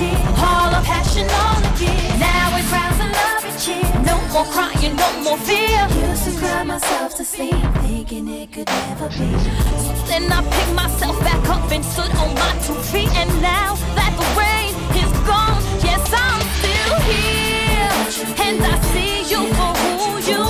tears, 0.00 0.38
all 0.48 0.72
of 0.78 0.84
passion, 0.84 1.26
all 1.42 1.58
the 1.64 1.70
gear. 1.78 2.04
Now 2.18 2.56
it 2.58 2.64
crowds 2.72 3.00
and 3.04 3.12
love 3.20 3.44
and 3.48 3.58
cheer. 3.64 3.88
No 4.10 4.16
more 4.34 4.48
crying, 4.54 4.94
no 4.96 5.08
more 5.24 5.40
fear. 5.48 5.80
Used 6.08 6.24
to 6.28 6.32
cry 6.40 6.62
myself 6.64 7.10
to 7.18 7.24
sleep, 7.24 7.60
thinking 7.84 8.26
it 8.40 8.48
could 8.54 8.68
never 8.86 9.08
be. 9.18 9.28
So 9.84 9.92
then 10.10 10.24
I 10.32 10.40
picked 10.54 10.74
myself 10.82 11.16
back 11.28 11.42
up 11.54 11.70
and 11.76 11.84
stood 11.84 12.12
on 12.22 12.30
my 12.42 12.52
two 12.64 12.80
feet. 12.90 13.12
And 13.20 13.30
now 13.42 13.70
that 13.98 14.12
the 14.20 14.28
rain 14.40 14.72
is 15.02 15.12
gone, 15.28 15.60
yes, 15.88 16.02
I'm 16.26 16.42
still 16.58 16.96
here. 17.10 17.94
And 18.46 18.56
I 18.72 18.74
see 18.92 19.14
you 19.32 19.42
for 19.56 19.72
who 19.80 19.96
you 20.30 20.49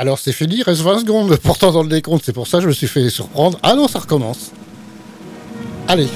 Alors 0.00 0.18
c'est 0.18 0.32
fini, 0.32 0.62
reste 0.62 0.80
20 0.80 1.00
secondes 1.00 1.36
pourtant 1.36 1.72
dans 1.72 1.82
le 1.82 1.88
décompte, 1.90 2.24
c'est 2.24 2.32
pour 2.32 2.46
ça 2.46 2.56
que 2.56 2.62
je 2.62 2.68
me 2.68 2.72
suis 2.72 2.86
fait 2.86 3.10
surprendre. 3.10 3.58
Ah 3.62 3.74
non, 3.74 3.86
ça 3.86 3.98
recommence. 3.98 4.50
Allez. 5.88 6.08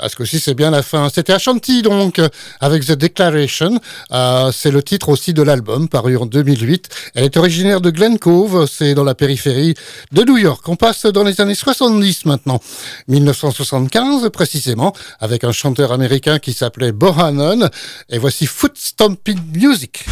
Ah, 0.00 0.08
ce 0.08 0.14
coup-ci, 0.14 0.38
c'est 0.38 0.54
bien 0.54 0.70
la 0.70 0.82
fin. 0.82 1.08
C'était 1.12 1.32
Ashanti, 1.32 1.82
donc, 1.82 2.20
avec 2.60 2.86
The 2.86 2.92
Declaration. 2.92 3.80
Euh, 4.12 4.52
c'est 4.52 4.70
le 4.70 4.80
titre 4.80 5.08
aussi 5.08 5.34
de 5.34 5.42
l'album, 5.42 5.88
paru 5.88 6.16
en 6.16 6.24
2008. 6.24 6.88
Elle 7.14 7.24
est 7.24 7.36
originaire 7.36 7.80
de 7.80 7.90
Glen 7.90 8.16
Cove, 8.18 8.66
c'est 8.70 8.94
dans 8.94 9.02
la 9.02 9.16
périphérie 9.16 9.74
de 10.12 10.22
New 10.22 10.36
York. 10.36 10.68
On 10.68 10.76
passe 10.76 11.06
dans 11.06 11.24
les 11.24 11.40
années 11.40 11.56
70 11.56 12.26
maintenant. 12.26 12.60
1975, 13.08 14.28
précisément, 14.30 14.94
avec 15.18 15.42
un 15.42 15.52
chanteur 15.52 15.90
américain 15.90 16.38
qui 16.38 16.52
s'appelait 16.52 16.92
Bohannon. 16.92 17.68
Et 18.08 18.18
voici 18.18 18.46
Foot 18.46 18.72
Stomping 18.76 19.40
Music. 19.52 20.04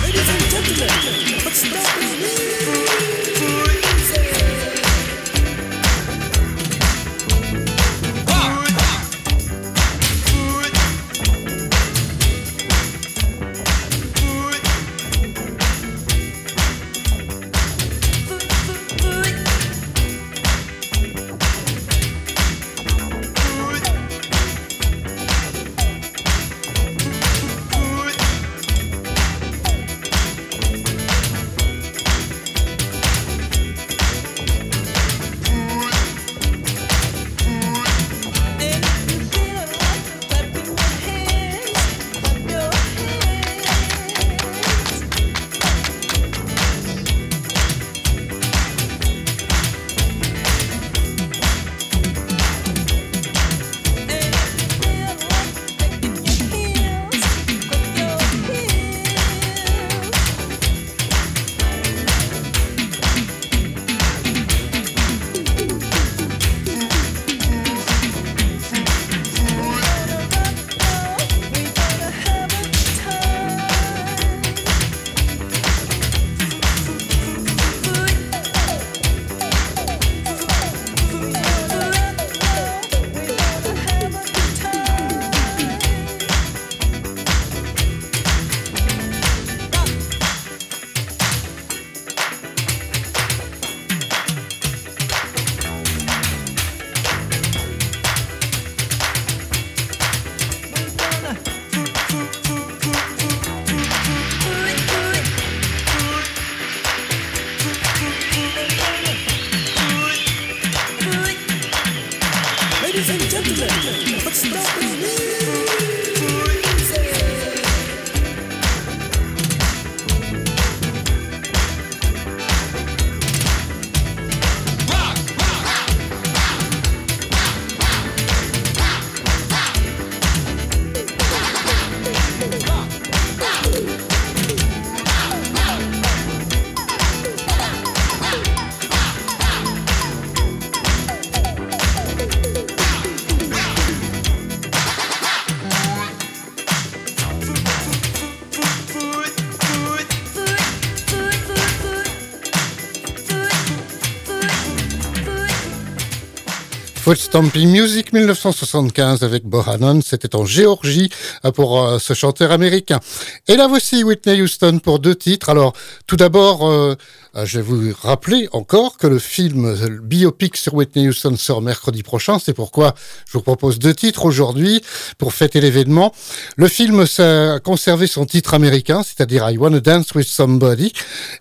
Foot 157.07 157.19
Stomping 157.19 157.71
Music 157.71 158.13
1975 158.13 159.23
avec 159.23 159.45
Bohannon, 159.45 160.01
c'était 160.05 160.35
en 160.35 160.45
Géorgie 160.45 161.09
euh, 161.45 161.53
pour 161.53 161.81
euh, 161.81 162.01
ce 162.01 162.15
chanteur 162.15 162.51
américain. 162.51 162.99
Et 163.47 163.55
là 163.55 163.69
voici 163.69 164.03
Whitney 164.03 164.43
Houston 164.43 164.81
pour 164.81 164.99
deux 164.99 165.15
titres. 165.15 165.49
Alors 165.49 165.73
tout 166.09 166.17
d'abord, 166.17 166.69
euh, 166.69 166.97
je 167.45 167.61
vais 167.61 167.63
vous 167.63 167.95
rappeler 168.03 168.49
encore 168.51 168.97
que 168.97 169.07
le 169.07 169.21
film 169.21 169.73
le 169.89 170.01
biopic 170.01 170.57
sur 170.57 170.75
Whitney 170.75 171.07
Houston 171.07 171.37
sort 171.37 171.63
mercredi 171.63 172.03
prochain. 172.03 172.41
C'est 172.41 172.55
pourquoi 172.55 172.97
je 173.29 173.35
vous 173.35 173.43
propose 173.43 173.79
deux 173.79 173.95
titres 173.95 174.25
aujourd'hui 174.25 174.81
pour 175.17 175.33
fêter 175.33 175.61
l'événement. 175.61 176.13
Le 176.57 176.67
film 176.67 177.05
a 177.19 177.61
conservé 177.61 178.09
son 178.09 178.27
titre 178.27 178.53
américain, 178.53 179.05
c'est-à-dire 179.05 179.49
I 179.49 179.59
Wanna 179.59 179.79
Dance 179.79 180.13
with 180.17 180.27
Somebody. 180.27 180.93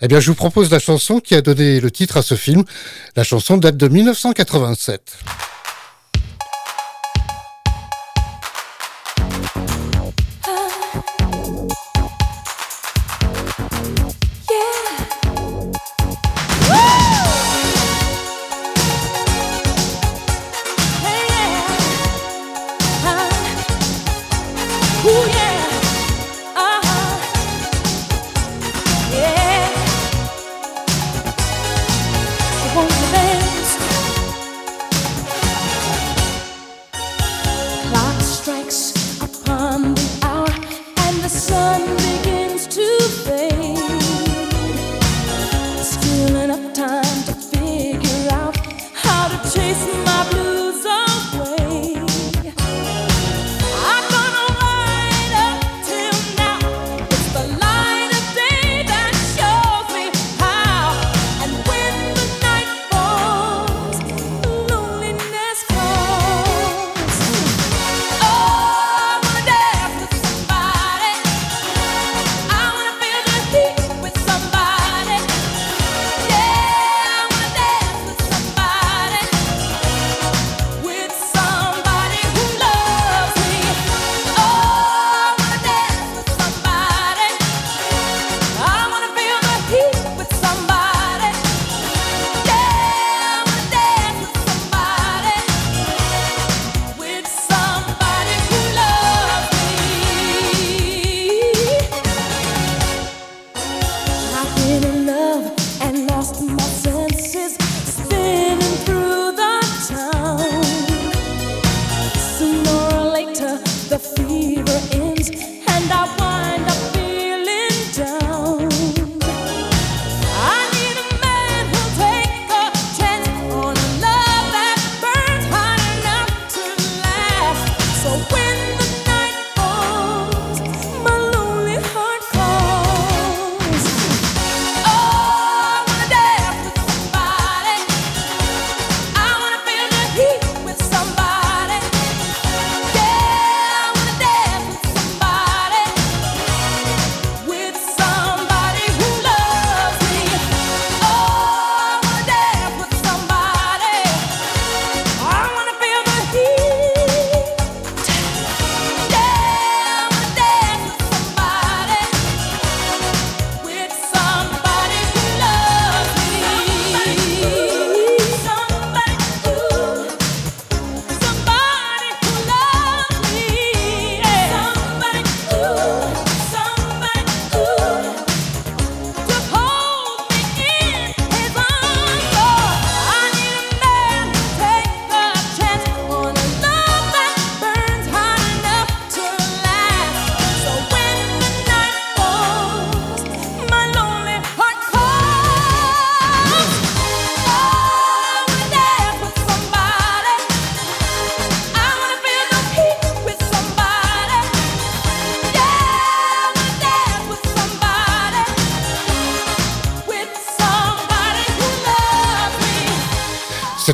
Eh 0.02 0.08
bien, 0.08 0.20
je 0.20 0.28
vous 0.28 0.36
propose 0.36 0.70
la 0.70 0.78
chanson 0.78 1.20
qui 1.20 1.34
a 1.34 1.42
donné 1.42 1.80
le 1.80 1.90
titre 1.90 2.18
à 2.18 2.22
ce 2.22 2.36
film. 2.36 2.64
La 3.16 3.24
chanson 3.24 3.58
date 3.58 3.78
de 3.78 3.88
1987. 3.88 5.55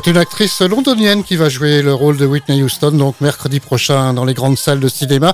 C'est 0.04 0.10
une 0.10 0.16
actrice 0.16 0.60
londonienne 0.62 1.22
qui 1.22 1.36
va 1.36 1.48
jouer 1.48 1.80
le 1.80 1.94
rôle 1.94 2.16
de 2.16 2.26
Whitney 2.26 2.60
Houston, 2.62 2.90
donc 2.90 3.20
mercredi 3.20 3.60
prochain 3.60 4.12
dans 4.14 4.24
les 4.24 4.34
grandes 4.34 4.58
salles 4.58 4.80
de 4.80 4.88
cinéma. 4.88 5.32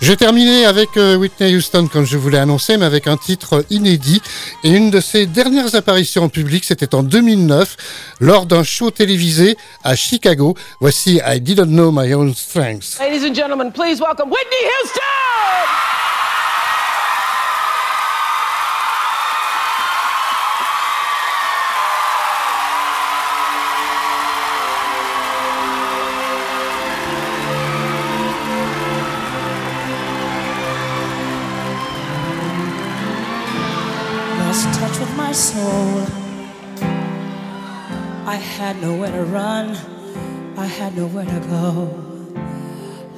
J'ai 0.00 0.16
terminé 0.16 0.66
avec 0.66 0.96
euh, 0.96 1.16
Whitney 1.16 1.56
Houston 1.56 1.88
comme 1.90 2.04
je 2.04 2.16
vous 2.16 2.28
l'ai 2.28 2.38
annoncé, 2.38 2.76
mais 2.76 2.84
avec 2.84 3.08
un 3.08 3.16
titre 3.16 3.64
inédit. 3.70 4.22
Et 4.62 4.70
une 4.70 4.90
de 4.90 5.00
ses 5.00 5.26
dernières 5.26 5.74
apparitions 5.74 6.22
en 6.22 6.28
public, 6.28 6.64
c'était 6.64 6.94
en 6.94 7.02
2009, 7.02 7.76
lors 8.20 8.46
d'un 8.46 8.62
show 8.62 8.92
télévisé 8.92 9.56
à 9.82 9.96
Chicago. 9.96 10.54
Voici 10.78 11.20
I 11.26 11.40
Didn't 11.40 11.66
Know 11.66 11.90
My 11.90 12.14
Own 12.14 12.32
Strength. 12.36 13.00
Ladies 13.00 13.28
and 13.28 13.34
gentlemen, 13.34 13.72
please 13.72 14.00
welcome 14.00 14.30
Whitney 14.30 14.62
Houston! 14.62 15.67
Had 38.38 38.80
nowhere 38.80 39.12
to 39.12 39.24
run, 39.24 39.76
I 40.56 40.66
had 40.66 40.96
nowhere 40.96 41.24
to 41.24 41.40
go. 41.48 42.04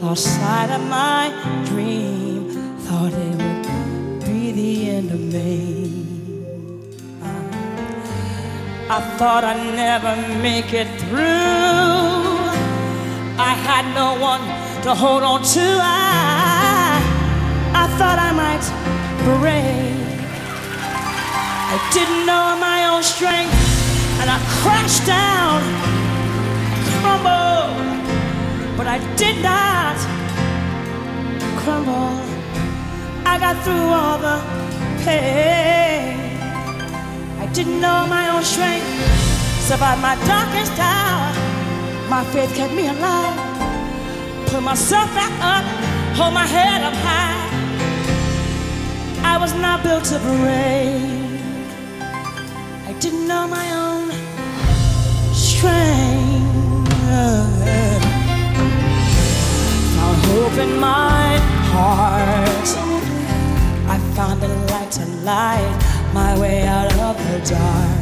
Lost 0.01 0.25
sight 0.25 0.71
of 0.71 0.83
my 0.89 1.31
dream, 1.67 2.51
thought 2.81 3.13
it 3.13 3.37
would 3.43 4.25
be 4.25 4.53
the 4.53 4.91
end 4.91 5.11
of 5.11 5.21
me. 5.21 6.07
I 8.91 9.01
thought 9.19 9.45
I'd 9.45 9.75
never 9.77 10.17
make 10.43 10.73
it 10.73 10.89
through. 11.03 12.41
I 13.39 13.55
had 13.69 13.85
no 13.95 14.19
one 14.21 14.43
to 14.83 14.95
hold 14.95 15.23
on 15.23 15.43
to. 15.55 15.67
I, 15.81 16.99
I 17.73 17.87
thought 17.99 18.19
I 18.19 18.33
might 18.33 18.65
break. 19.23 20.01
I 21.73 21.79
didn't 21.95 22.27
know 22.27 22.57
my 22.59 22.87
own 22.91 23.05
strength, 23.05 23.55
and 24.21 24.29
I 24.29 24.39
crashed 24.61 25.07
down, 25.07 25.61
crumbled, 27.01 28.77
but 28.77 28.87
I 28.87 28.99
did 29.17 29.37
not 29.43 29.97
crumble. 31.61 32.21
I 33.25 33.39
got 33.39 33.57
through 33.65 33.89
all 34.01 34.19
the 34.19 34.39
pain. 35.05 36.21
I 37.43 37.47
didn't 37.55 37.81
know 37.81 38.07
my 38.09 38.25
own 38.35 38.45
strength, 38.45 38.87
survived 39.69 40.03
my 40.03 40.17
darkest 40.27 40.77
hour. 40.79 41.33
My 42.11 42.23
faith 42.33 42.55
kept 42.55 42.75
me 42.75 42.89
alive. 42.89 43.39
Put 44.49 44.63
myself 44.63 45.09
back 45.15 45.33
up, 45.55 45.65
hold 46.19 46.35
my 46.35 46.47
head 46.47 46.83
up 46.83 46.97
high. 47.09 47.41
I 49.33 49.39
was 49.39 49.55
not 49.55 49.83
built 49.83 50.05
to 50.13 50.19
break. 50.19 51.21
I 52.89 52.93
didn't 53.01 53.27
know 53.27 53.47
my 53.49 53.65
own 53.73 53.80
hope 60.51 60.59
in 60.59 60.81
my 60.81 61.37
heart. 61.73 62.69
I 63.95 63.99
found 64.15 64.41
light 64.71 64.91
to 64.93 65.05
light 65.23 65.73
my 66.15 66.39
way 66.39 66.63
out 66.67 66.93
of 67.09 67.17
the 67.17 67.39
dark. 67.55 68.01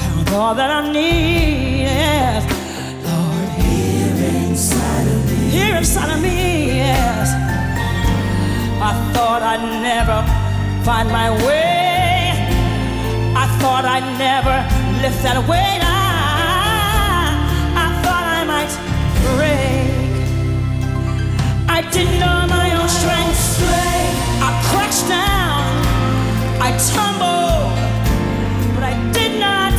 Found 0.00 0.28
all 0.30 0.54
that 0.54 0.70
I 0.70 0.92
need. 0.92 2.42
Lord, 3.06 3.48
here 3.62 4.48
inside 4.48 5.06
of 5.14 5.20
me. 5.30 5.36
Here 5.56 5.76
inside 5.76 6.10
of 6.14 6.20
me, 6.22 6.66
yes. 6.82 7.28
I 8.88 8.92
thought 9.14 9.42
I'd 9.42 9.64
never 9.90 10.18
find 10.84 11.08
my 11.08 11.30
way. 11.46 12.32
I 13.36 13.46
thought 13.60 13.84
I'd 13.84 14.08
never 14.18 14.56
lift 15.02 15.22
that 15.22 15.48
weight. 15.48 15.93
Break. 19.32 19.88
I 21.68 21.80
didn't 21.94 22.18
know 22.20 22.38
my 22.58 22.68
own 22.78 22.88
strength. 22.88 23.42
I 24.46 24.50
crashed 24.68 25.08
down. 25.08 25.64
I 26.66 26.70
tumbled, 26.92 27.72
but 28.74 28.84
I 28.92 28.94
did 29.16 29.32
not 29.46 29.76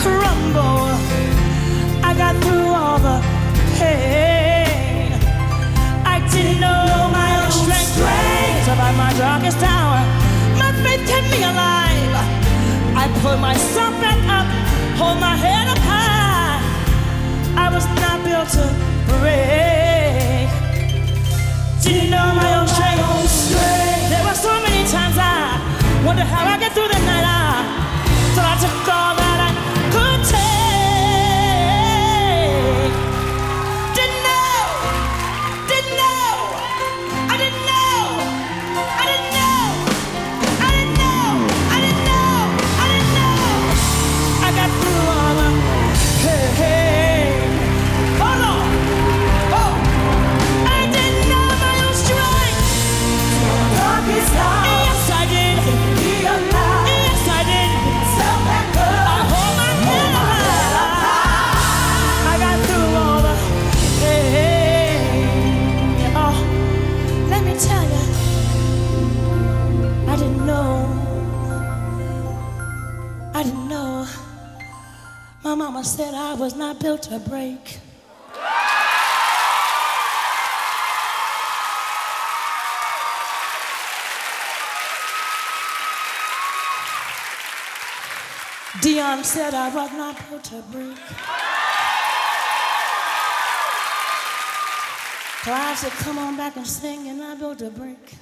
crumble. 0.00 0.88
I 2.08 2.10
got 2.22 2.34
through 2.44 2.70
all 2.80 2.98
the 3.08 3.18
pain. 3.78 5.12
I 6.14 6.16
didn't 6.32 6.60
know 6.64 6.82
my 7.20 7.30
own 7.40 7.50
strength. 7.62 7.94
Survived 8.68 8.98
my 9.06 9.12
darkest 9.24 9.60
hour. 9.62 9.98
My 10.62 10.70
faith 10.82 11.02
kept 11.10 11.28
me 11.34 11.40
alive. 11.52 12.14
I 13.02 13.04
pulled 13.22 13.40
myself 13.40 13.92
back 14.00 14.20
up, 14.38 14.46
hold 14.98 15.18
my 15.20 15.36
head 15.36 15.68
up 15.68 15.78
high. 15.78 16.37
Was 17.78 17.86
not 18.02 18.18
built 18.24 18.48
to 18.58 18.66
break. 19.06 20.50
Didn't 21.80 22.10
know 22.10 22.34
my 22.34 22.58
own 22.58 22.66
strength. 22.66 24.10
There 24.10 24.24
were 24.26 24.34
so 24.34 24.50
many 24.66 24.82
times 24.90 25.14
I 25.16 26.02
wonder 26.04 26.24
how 26.24 26.44
I 26.44 26.58
get 26.58 26.72
through 26.72 26.88
the 26.88 26.98
night. 27.06 27.22
I 27.22 27.62
thought 28.34 28.50
I 28.50 28.58
took 28.58 28.88
all 28.90 29.14
that 29.14 29.38
I 29.46 29.47
I 90.20 90.38
to 90.38 90.62
break. 90.72 90.96
Clive 95.42 95.78
said, 95.78 95.92
come 95.92 96.18
on 96.18 96.36
back 96.36 96.56
and 96.56 96.66
sing, 96.66 97.06
you're 97.06 97.14
not 97.14 97.38
built 97.38 97.60
to 97.60 97.70
break. 97.70 98.14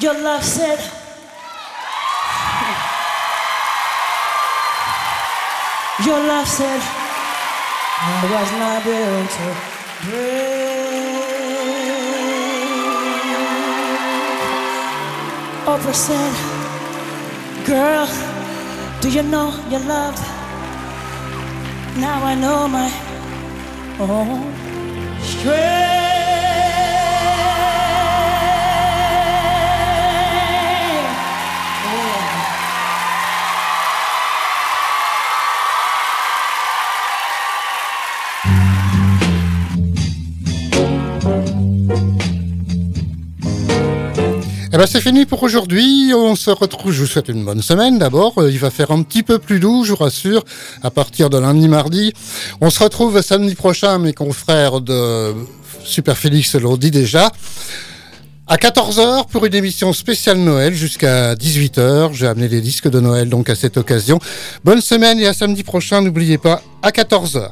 Your 0.00 0.14
love 0.20 0.42
said, 0.42 0.78
Your 6.04 6.18
love 6.18 6.48
said, 6.48 6.80
I 8.00 8.24
was 8.34 8.50
not 8.58 8.82
built 8.84 9.30
to 9.30 9.56
break. 10.10 10.73
Oprah 15.66 15.94
said, 15.94 16.34
Girl, 17.64 18.06
do 19.00 19.08
you 19.10 19.22
know 19.22 19.48
you're 19.70 19.80
loved? 19.80 20.18
Now 21.96 22.22
I 22.22 22.34
know 22.34 22.68
my 22.68 22.90
own 23.98 24.52
strength. 25.22 26.03
C'est 44.86 45.00
fini 45.00 45.24
pour 45.24 45.42
aujourd'hui. 45.42 46.12
On 46.14 46.36
se 46.36 46.50
retrouve. 46.50 46.92
Je 46.92 47.00
vous 47.00 47.06
souhaite 47.06 47.28
une 47.28 47.44
bonne 47.44 47.62
semaine 47.62 47.98
d'abord. 47.98 48.34
Euh, 48.38 48.50
Il 48.50 48.58
va 48.58 48.70
faire 48.70 48.90
un 48.90 49.02
petit 49.02 49.22
peu 49.22 49.38
plus 49.38 49.58
doux, 49.58 49.82
je 49.84 49.92
vous 49.92 49.96
rassure, 49.96 50.44
à 50.82 50.90
partir 50.90 51.30
de 51.30 51.38
lundi, 51.38 51.68
mardi. 51.68 52.12
On 52.60 52.68
se 52.70 52.82
retrouve 52.82 53.20
samedi 53.22 53.54
prochain, 53.54 53.98
mes 53.98 54.12
confrères 54.12 54.80
de 54.80 55.32
Super 55.84 56.18
Félix 56.18 56.54
l'ont 56.56 56.76
dit 56.76 56.90
déjà. 56.90 57.32
À 58.46 58.56
14h 58.56 59.26
pour 59.28 59.46
une 59.46 59.54
émission 59.54 59.92
spéciale 59.94 60.38
Noël 60.38 60.74
jusqu'à 60.74 61.34
18h. 61.34 62.12
J'ai 62.12 62.26
amené 62.26 62.48
les 62.48 62.60
disques 62.60 62.90
de 62.90 63.00
Noël 63.00 63.30
donc 63.30 63.48
à 63.48 63.54
cette 63.54 63.78
occasion. 63.78 64.18
Bonne 64.64 64.82
semaine 64.82 65.18
et 65.18 65.26
à 65.26 65.32
samedi 65.32 65.62
prochain. 65.62 66.02
N'oubliez 66.02 66.36
pas 66.36 66.62
à 66.82 66.90
14h. 66.90 67.48